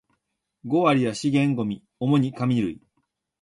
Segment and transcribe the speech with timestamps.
[0.65, 2.81] 五割は資源ゴミ、主に紙類